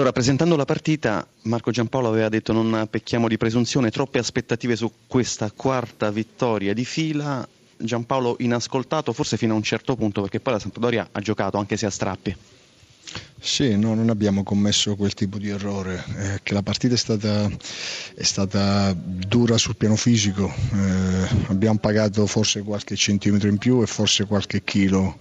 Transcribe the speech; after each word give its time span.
Allora, 0.00 0.14
presentando 0.14 0.56
la 0.56 0.64
partita, 0.64 1.28
Marco 1.42 1.70
Giampaolo 1.70 2.08
aveva 2.08 2.30
detto 2.30 2.54
non 2.54 2.88
pecchiamo 2.88 3.28
di 3.28 3.36
presunzione, 3.36 3.90
troppe 3.90 4.18
aspettative 4.18 4.74
su 4.74 4.90
questa 5.06 5.50
quarta 5.54 6.10
vittoria 6.10 6.72
di 6.72 6.86
fila. 6.86 7.46
Giampaolo 7.76 8.36
inascoltato, 8.38 9.12
forse 9.12 9.36
fino 9.36 9.52
a 9.52 9.56
un 9.56 9.62
certo 9.62 9.96
punto, 9.96 10.22
perché 10.22 10.40
poi 10.40 10.54
la 10.54 10.58
Sampdoria 10.58 11.06
ha 11.12 11.20
giocato 11.20 11.58
anche 11.58 11.76
se 11.76 11.84
a 11.84 11.90
strappi. 11.90 12.34
Sì, 13.38 13.76
no, 13.76 13.92
non 13.94 14.08
abbiamo 14.08 14.42
commesso 14.42 14.96
quel 14.96 15.12
tipo 15.12 15.36
di 15.36 15.50
errore, 15.50 16.02
eh, 16.16 16.40
che 16.42 16.54
la 16.54 16.62
partita 16.62 16.94
è 16.94 16.96
stata, 16.96 17.50
è 18.14 18.22
stata, 18.22 18.94
dura 18.96 19.58
sul 19.58 19.76
piano 19.76 19.96
fisico, 19.96 20.50
eh, 20.50 21.28
abbiamo 21.48 21.78
pagato 21.78 22.26
forse 22.26 22.62
qualche 22.62 22.96
centimetro 22.96 23.50
in 23.50 23.58
più 23.58 23.82
e 23.82 23.86
forse 23.86 24.24
qualche 24.24 24.64
chilo 24.64 25.18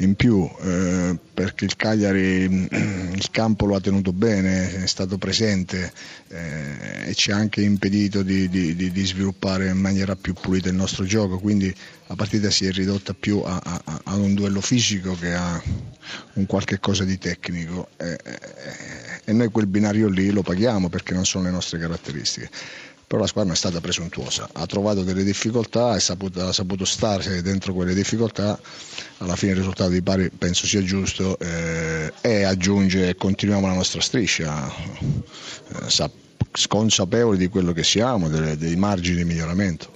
in 0.00 0.14
più 0.14 0.48
eh, 0.62 1.16
perché 1.32 1.64
il 1.64 1.76
Cagliari 1.76 2.68
il 2.70 3.30
campo 3.30 3.66
lo 3.66 3.76
ha 3.76 3.80
tenuto 3.80 4.12
bene, 4.12 4.82
è 4.82 4.86
stato 4.86 5.18
presente 5.18 5.92
eh, 6.28 7.08
e 7.08 7.14
ci 7.14 7.30
ha 7.30 7.36
anche 7.36 7.62
impedito 7.62 8.22
di, 8.22 8.48
di, 8.48 8.74
di, 8.74 9.06
sviluppare 9.06 9.68
in 9.68 9.78
maniera 9.78 10.16
più 10.16 10.34
pulita 10.34 10.68
il 10.68 10.74
nostro 10.74 11.04
gioco, 11.04 11.38
quindi 11.38 11.74
la 12.06 12.14
partita 12.14 12.50
si 12.50 12.66
è 12.66 12.72
ridotta 12.72 13.14
più 13.14 13.40
a, 13.44 13.60
a, 13.62 14.00
a 14.04 14.14
un 14.16 14.34
duello 14.34 14.60
fisico 14.60 15.16
che 15.16 15.34
a 15.34 15.62
un 16.34 16.46
qualche 16.46 16.80
cosa 16.80 17.04
di 17.04 17.18
tecnico. 17.18 17.88
E, 17.96 18.18
e, 18.22 18.38
e 19.24 19.32
noi 19.32 19.48
quel 19.48 19.66
binario 19.66 20.08
lì 20.08 20.30
lo 20.30 20.42
paghiamo 20.42 20.88
perché 20.88 21.14
non 21.14 21.24
sono 21.24 21.44
le 21.44 21.50
nostre 21.50 21.78
caratteristiche 21.78 22.50
però 23.10 23.22
la 23.22 23.28
squadra 23.28 23.54
è 23.54 23.56
stata 23.56 23.80
presuntuosa, 23.80 24.48
ha 24.52 24.66
trovato 24.66 25.02
delle 25.02 25.24
difficoltà 25.24 25.98
saputo, 25.98 26.46
ha 26.46 26.52
saputo 26.52 26.84
stare 26.84 27.42
dentro 27.42 27.74
quelle 27.74 27.92
difficoltà, 27.92 28.56
alla 29.18 29.34
fine 29.34 29.50
il 29.50 29.58
risultato 29.58 29.90
di 29.90 30.00
pari 30.00 30.30
penso 30.30 30.64
sia 30.64 30.80
giusto 30.84 31.36
eh, 31.40 32.12
e 32.20 32.44
aggiunge 32.44 33.16
continuiamo 33.16 33.66
la 33.66 33.74
nostra 33.74 34.00
striscia, 34.00 34.72
eh, 35.88 36.10
consapevoli 36.68 37.36
di 37.36 37.48
quello 37.48 37.72
che 37.72 37.82
siamo, 37.82 38.28
delle, 38.28 38.56
dei 38.56 38.76
margini 38.76 39.16
di 39.16 39.24
miglioramento. 39.24 39.90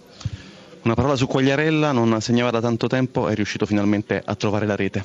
Una 0.83 0.95
parola 0.95 1.15
su 1.15 1.29
Quagliarella, 1.29 1.93
non 1.93 2.21
segnava 2.21 2.51
da 2.51 2.61
tanto 2.61 2.89
tempo, 2.89 3.29
è 3.29 3.35
riuscito 3.37 3.65
finalmente 3.65 4.21
a 4.25 4.35
trovare 4.35 4.67
la 4.67 4.75
rete. 4.75 5.05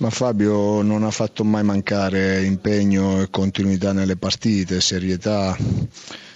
Ma 0.00 0.08
Fabio 0.08 0.80
non 0.80 1.04
ha 1.04 1.10
fatto 1.10 1.44
mai 1.44 1.62
mancare 1.62 2.42
impegno 2.42 3.20
e 3.20 3.28
continuità 3.28 3.92
nelle 3.92 4.16
partite, 4.16 4.80
serietà. 4.80 5.54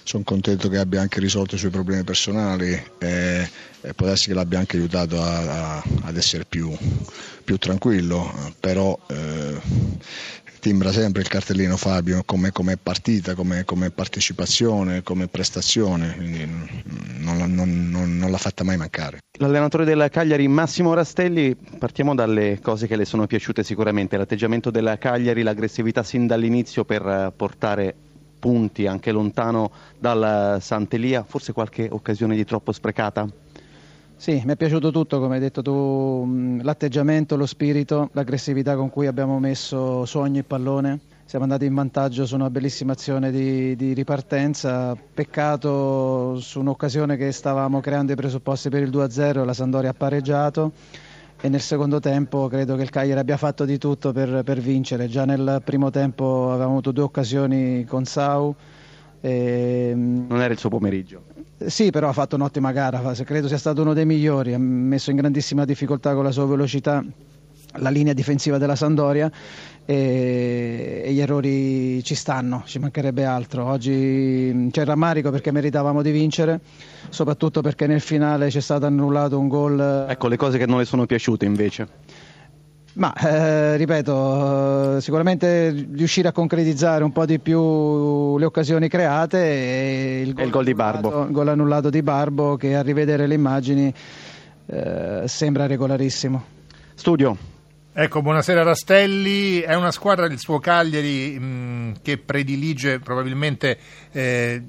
Sono 0.03 0.23
contento 0.23 0.69
che 0.69 0.77
abbia 0.77 1.01
anche 1.01 1.19
risolto 1.19 1.55
i 1.55 1.57
suoi 1.57 1.71
problemi 1.71 2.03
personali 2.03 2.79
e, 2.99 3.49
e 3.81 3.93
può 3.95 4.05
essere 4.05 4.33
che 4.33 4.33
l'abbia 4.35 4.59
anche 4.59 4.77
aiutato 4.77 5.19
a, 5.19 5.77
a, 5.77 5.83
ad 6.03 6.15
essere 6.15 6.45
più, 6.45 6.77
più 7.43 7.57
tranquillo, 7.57 8.53
però 8.59 8.95
eh, 9.07 9.59
timbra 10.59 10.91
sempre 10.91 11.23
il 11.23 11.27
cartellino 11.27 11.75
Fabio 11.75 12.23
come, 12.23 12.51
come 12.51 12.77
partita, 12.77 13.33
come, 13.33 13.65
come, 13.65 13.89
partecipazione, 13.89 15.01
come 15.01 15.27
prestazione, 15.27 16.15
quindi 16.15 16.47
non, 17.35 17.53
non, 17.53 17.89
non, 17.89 18.17
non 18.17 18.31
l'ha 18.31 18.37
fatta 18.37 18.63
mai 18.63 18.77
mancare. 18.77 19.19
L'allenatore 19.37 19.85
del 19.85 20.07
Cagliari 20.11 20.47
Massimo 20.47 20.93
Rastelli, 20.93 21.55
partiamo 21.55 22.15
dalle 22.15 22.59
cose 22.61 22.87
che 22.87 22.95
le 22.95 23.05
sono 23.05 23.27
piaciute 23.27 23.63
sicuramente, 23.63 24.17
l'atteggiamento 24.17 24.71
della 24.71 24.97
Cagliari, 24.97 25.43
l'aggressività 25.43 26.03
sin 26.03 26.27
dall'inizio 26.27 26.85
per 26.85 27.33
portare 27.35 27.93
punti 28.39 28.85
anche 28.85 29.11
lontano 29.11 29.71
dal 29.97 30.61
Sant'Elia, 30.61 31.23
forse 31.27 31.51
qualche 31.51 31.87
occasione 31.89 32.35
di 32.35 32.45
troppo 32.45 32.71
sprecata? 32.71 33.27
Sì, 34.17 34.41
mi 34.45 34.53
è 34.53 34.55
piaciuto 34.55 34.91
tutto, 34.91 35.19
come 35.19 35.35
hai 35.35 35.41
detto 35.41 35.61
tu, 35.61 36.59
l'atteggiamento, 36.61 37.35
lo 37.35 37.45
spirito, 37.45 38.09
l'aggressività 38.13 38.75
con 38.75 38.89
cui 38.89 39.07
abbiamo 39.07 39.39
messo 39.39 40.05
sogno 40.05 40.39
e 40.39 40.43
pallone. 40.43 40.99
Siamo 41.27 41.45
andati 41.45 41.65
in 41.65 41.73
vantaggio 41.73 42.27
su 42.27 42.35
una 42.35 42.51
bellissima 42.51 42.91
azione 42.91 43.31
di, 43.31 43.75
di 43.75 43.93
ripartenza, 43.93 44.95
peccato 44.95 46.39
su 46.39 46.59
un'occasione 46.59 47.17
che 47.17 47.31
stavamo 47.31 47.79
creando 47.79 48.11
i 48.11 48.15
presupposti 48.15 48.69
per 48.69 48.83
il 48.83 48.91
2-0 48.91 49.43
la 49.43 49.53
Sandoria 49.53 49.89
ha 49.89 49.93
pareggiato 49.95 50.71
e 51.41 51.49
nel 51.49 51.61
secondo 51.61 51.99
tempo 51.99 52.47
credo 52.47 52.75
che 52.75 52.83
il 52.83 52.91
Cagliari 52.91 53.19
abbia 53.19 53.37
fatto 53.37 53.65
di 53.65 53.79
tutto 53.79 54.11
per, 54.11 54.43
per 54.43 54.59
vincere. 54.59 55.07
Già 55.07 55.25
nel 55.25 55.63
primo 55.65 55.89
tempo 55.89 56.49
avevamo 56.49 56.73
avuto 56.73 56.91
due 56.91 57.03
occasioni 57.03 57.85
con 57.85 58.05
Sau. 58.05 58.53
E... 59.19 59.93
Non 59.95 60.41
era 60.41 60.53
il 60.53 60.59
suo 60.59 60.69
pomeriggio. 60.69 61.23
Sì, 61.57 61.89
però 61.89 62.07
ha 62.07 62.13
fatto 62.13 62.35
un'ottima 62.35 62.71
gara, 62.71 63.01
credo 63.23 63.47
sia 63.47 63.57
stato 63.57 63.81
uno 63.81 63.93
dei 63.93 64.05
migliori, 64.05 64.53
ha 64.53 64.59
messo 64.59 65.09
in 65.09 65.15
grandissima 65.15 65.65
difficoltà 65.65 66.13
con 66.13 66.23
la 66.23 66.31
sua 66.31 66.45
velocità 66.45 67.03
la 67.77 67.89
linea 67.89 68.13
difensiva 68.13 68.57
della 68.57 68.75
Sandoria 68.75 69.31
e, 69.85 71.03
e, 71.05 71.13
gli 71.13 71.19
errori 71.19 72.03
ci 72.03 72.15
stanno, 72.15 72.63
ci 72.65 72.79
mancherebbe 72.79 73.23
altro. 73.23 73.65
Oggi 73.65 74.69
c'è 74.71 74.81
il 74.81 74.87
rammarico 74.87 75.29
perché 75.29 75.51
meritavamo 75.51 76.01
di 76.01 76.11
vincere, 76.11 76.59
soprattutto 77.09 77.61
perché 77.61 77.87
nel 77.87 78.01
finale 78.01 78.49
c'è 78.49 78.61
stato 78.61 78.85
annullato 78.85 79.39
un 79.39 79.47
gol. 79.47 80.05
Ecco 80.09 80.27
le 80.27 80.37
cose 80.37 80.57
che 80.57 80.65
non 80.65 80.79
le 80.79 80.85
sono 80.85 81.05
piaciute 81.05 81.45
invece. 81.45 81.87
Ma 82.95 83.13
eh, 83.13 83.75
ripeto, 83.75 85.01
sicuramente 85.01 85.87
riuscire 85.91 86.29
a 86.29 86.31
concretizzare 86.31 87.03
un 87.03 87.11
po' 87.11 87.25
di 87.25 87.39
più 87.39 88.37
le 88.37 88.45
occasioni 88.45 88.87
create 88.87 89.37
e 89.37 90.21
il 90.21 90.33
gol, 90.33 90.45
il 90.45 90.51
gol 90.51 90.63
di 90.63 90.73
Barbo. 90.73 91.23
Il 91.25 91.31
gol 91.31 91.49
annullato 91.49 91.89
di 91.89 92.01
Barbo 92.01 92.55
che 92.55 92.73
a 92.73 92.81
rivedere 92.81 93.27
le 93.27 93.33
immagini 93.33 93.93
eh, 94.67 95.23
sembra 95.25 95.67
regolarissimo. 95.67 96.43
Studio. 96.93 97.54
Ecco, 97.97 98.21
buonasera 98.21 98.61
Rastelli, 98.61 99.61
è 99.61 99.73
una 99.73 99.89
squadra 99.89 100.27
del 100.27 100.37
suo 100.37 100.59
Cagliari 100.59 101.39
mh, 101.39 102.01
che 102.01 102.17
predilige 102.17 102.99
probabilmente 102.99 103.77
eh, 104.11 104.61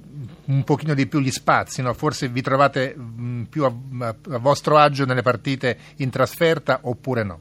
un 0.45 0.63
pochino 0.63 0.95
di 0.95 1.09
più 1.09 1.19
gli 1.19 1.33
spazi, 1.33 1.83
no? 1.83 1.93
forse 1.93 2.29
vi 2.29 2.41
trovate 2.41 2.95
mh, 2.95 3.47
più 3.51 3.65
a, 3.65 3.75
a, 4.31 4.39
vostro 4.39 4.79
agio 4.79 5.07
nelle 5.07 5.23
partite 5.23 5.77
in 5.97 6.11
trasferta 6.11 6.79
oppure 6.83 7.25
no? 7.25 7.41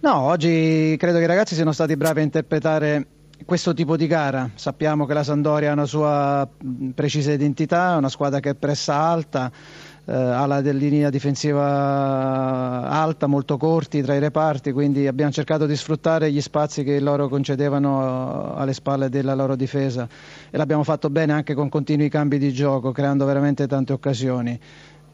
No, 0.00 0.20
oggi 0.20 0.96
credo 0.98 1.18
che 1.18 1.24
i 1.24 1.26
ragazzi 1.26 1.54
siano 1.54 1.72
stati 1.72 1.98
bravi 1.98 2.20
a 2.20 2.22
interpretare 2.22 3.06
questo 3.44 3.74
tipo 3.74 3.98
di 3.98 4.06
gara. 4.06 4.52
Sappiamo 4.54 5.04
che 5.04 5.12
la 5.12 5.22
Sandoria 5.22 5.68
ha 5.68 5.74
una 5.74 5.84
sua 5.84 6.48
precisa 6.94 7.30
identità, 7.30 7.96
una 7.96 8.08
squadra 8.08 8.40
che 8.40 8.54
pressa 8.54 8.94
alta 8.94 9.52
eh, 10.06 10.12
ha 10.12 10.46
la 10.46 10.58
linea 10.60 11.10
difensiva 11.10 12.88
alta, 12.88 13.26
molto 13.26 13.56
corti 13.56 14.02
tra 14.02 14.14
i 14.14 14.18
reparti, 14.18 14.72
quindi 14.72 15.06
abbiamo 15.06 15.32
cercato 15.32 15.66
di 15.66 15.76
sfruttare 15.76 16.30
gli 16.30 16.40
spazi 16.40 16.84
che 16.84 17.00
loro 17.00 17.28
concedevano 17.28 18.54
alle 18.54 18.72
spalle 18.74 19.08
della 19.08 19.34
loro 19.34 19.56
difesa 19.56 20.06
e 20.50 20.56
l'abbiamo 20.56 20.84
fatto 20.84 21.10
bene 21.10 21.32
anche 21.32 21.54
con 21.54 21.68
continui 21.68 22.08
cambi 22.08 22.38
di 22.38 22.52
gioco, 22.52 22.92
creando 22.92 23.24
veramente 23.24 23.66
tante 23.66 23.92
occasioni. 23.92 24.60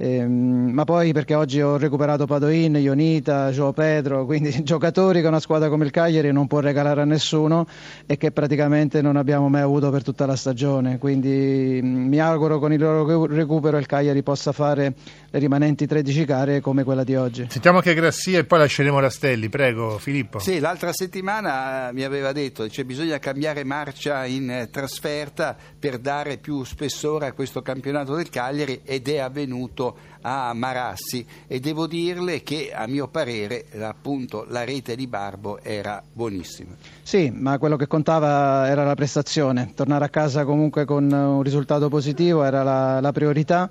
Ehm, 0.02 0.70
ma 0.72 0.84
poi 0.84 1.12
perché 1.12 1.34
oggi 1.34 1.60
ho 1.60 1.76
recuperato 1.76 2.24
Padoin, 2.24 2.74
Ionita, 2.76 3.50
Gio 3.50 3.74
Pedro, 3.74 4.24
quindi 4.24 4.50
giocatori 4.64 5.20
che 5.20 5.26
una 5.26 5.40
squadra 5.40 5.68
come 5.68 5.84
il 5.84 5.90
Cagliari 5.90 6.32
non 6.32 6.46
può 6.46 6.60
regalare 6.60 7.02
a 7.02 7.04
nessuno 7.04 7.66
e 8.06 8.16
che 8.16 8.30
praticamente 8.30 9.02
non 9.02 9.16
abbiamo 9.16 9.50
mai 9.50 9.60
avuto 9.60 9.90
per 9.90 10.02
tutta 10.02 10.24
la 10.24 10.36
stagione. 10.36 10.96
Quindi 10.96 11.80
mm, 11.82 12.08
mi 12.08 12.18
auguro 12.18 12.58
con 12.58 12.72
il 12.72 12.80
loro 12.80 13.26
recupero 13.26 13.76
il 13.76 13.84
Cagliari 13.84 14.22
possa 14.22 14.52
fare 14.52 14.94
le 15.28 15.38
rimanenti 15.38 15.86
13 15.86 16.24
gare 16.24 16.60
come 16.60 16.82
quella 16.82 17.04
di 17.04 17.14
oggi. 17.14 17.46
Sentiamo 17.50 17.80
che 17.80 17.92
Grassia 17.92 18.38
e 18.38 18.44
poi 18.44 18.60
lasceremo 18.60 18.98
Rastelli, 19.00 19.50
prego 19.50 19.98
Filippo. 19.98 20.38
Sì, 20.38 20.60
l'altra 20.60 20.94
settimana 20.94 21.90
mi 21.92 22.04
aveva 22.04 22.32
detto 22.32 22.66
che 22.70 22.86
bisogna 22.86 23.18
cambiare 23.18 23.64
marcia 23.64 24.24
in 24.24 24.68
trasferta 24.70 25.54
per 25.78 25.98
dare 25.98 26.38
più 26.38 26.64
spessore 26.64 27.26
a 27.26 27.32
questo 27.32 27.60
campionato 27.60 28.14
del 28.14 28.30
Cagliari 28.30 28.80
ed 28.82 29.06
è 29.06 29.18
avvenuto 29.18 29.88
a 30.22 30.52
Marassi 30.52 31.24
e 31.46 31.60
devo 31.60 31.86
dirle 31.86 32.42
che 32.42 32.72
a 32.74 32.86
mio 32.86 33.08
parere 33.08 33.66
appunto 33.80 34.44
la 34.48 34.64
rete 34.64 34.96
di 34.96 35.06
Barbo 35.06 35.60
era 35.62 36.02
buonissima. 36.12 36.74
Sì, 37.02 37.30
ma 37.30 37.58
quello 37.58 37.76
che 37.76 37.86
contava 37.86 38.68
era 38.68 38.84
la 38.84 38.94
prestazione, 38.94 39.72
tornare 39.74 40.04
a 40.04 40.08
casa 40.08 40.44
comunque 40.44 40.84
con 40.84 41.10
un 41.10 41.42
risultato 41.42 41.88
positivo 41.88 42.42
era 42.42 42.62
la, 42.62 43.00
la 43.00 43.12
priorità. 43.12 43.70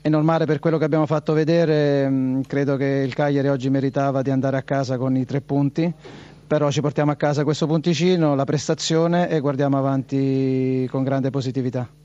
È 0.00 0.08
normale 0.08 0.44
per 0.44 0.60
quello 0.60 0.78
che 0.78 0.84
abbiamo 0.84 1.06
fatto 1.06 1.32
vedere, 1.32 2.08
mm, 2.08 2.42
credo 2.42 2.76
che 2.76 3.02
il 3.04 3.12
Cagliari 3.12 3.48
oggi 3.48 3.70
meritava 3.70 4.22
di 4.22 4.30
andare 4.30 4.56
a 4.56 4.62
casa 4.62 4.98
con 4.98 5.16
i 5.16 5.24
tre 5.24 5.40
punti, 5.40 5.92
però 6.46 6.70
ci 6.70 6.80
portiamo 6.80 7.10
a 7.10 7.16
casa 7.16 7.42
questo 7.42 7.66
punticino, 7.66 8.36
la 8.36 8.44
prestazione 8.44 9.28
e 9.28 9.40
guardiamo 9.40 9.78
avanti 9.78 10.86
con 10.92 11.02
grande 11.02 11.30
positività. 11.30 12.04